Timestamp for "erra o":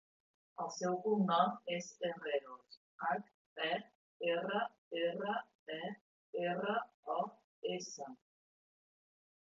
6.51-7.23